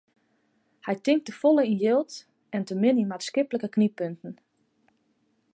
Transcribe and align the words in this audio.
Hy 0.85 0.95
tinkt 1.05 1.25
te 1.27 1.33
folle 1.41 1.63
yn 1.71 1.77
jild 1.83 2.13
en 2.55 2.63
te 2.67 2.73
min 2.81 3.01
yn 3.01 3.09
maatskiplike 3.11 3.69
knyppunten. 3.75 4.33